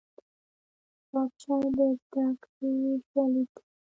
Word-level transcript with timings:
کتابچه 1.11 1.55
د 1.77 1.79
زدکړې 2.01 2.73
شاليد 3.09 3.49
دی 3.55 3.63